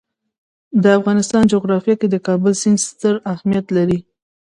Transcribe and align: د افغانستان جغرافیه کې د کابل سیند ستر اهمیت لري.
د 0.83 0.85
افغانستان 0.99 1.43
جغرافیه 1.53 1.95
کې 1.99 2.07
د 2.09 2.15
کابل 2.27 2.53
سیند 2.61 2.79
ستر 2.89 3.15
اهمیت 3.33 3.65
لري. 3.77 3.99